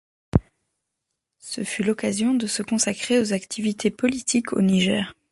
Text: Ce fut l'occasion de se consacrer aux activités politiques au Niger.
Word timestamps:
Ce 1.37 1.63
fut 1.63 1.83
l'occasion 1.83 2.33
de 2.33 2.47
se 2.47 2.63
consacrer 2.63 3.19
aux 3.19 3.33
activités 3.33 3.91
politiques 3.91 4.51
au 4.51 4.61
Niger. 4.63 5.13